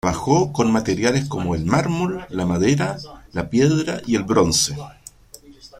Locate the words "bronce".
4.23-4.75